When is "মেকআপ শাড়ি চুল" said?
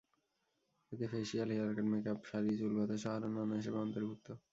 1.91-2.71